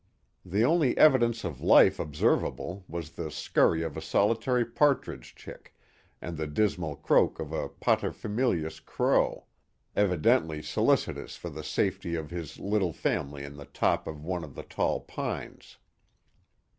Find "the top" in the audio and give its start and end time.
13.57-14.07